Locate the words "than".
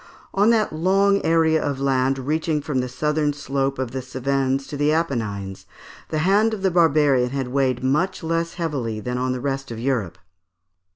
8.99-9.19